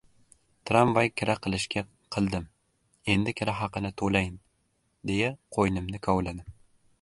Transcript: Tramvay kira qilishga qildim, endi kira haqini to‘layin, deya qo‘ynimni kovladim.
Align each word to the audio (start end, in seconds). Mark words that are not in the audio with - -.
Tramvay 0.69 1.09
kira 1.21 1.33
qilishga 1.43 1.83
qildim, 2.15 2.47
endi 3.17 3.35
kira 3.41 3.55
haqini 3.59 3.93
to‘layin, 4.03 4.41
deya 5.13 5.31
qo‘ynimni 5.59 6.03
kovladim. 6.11 6.43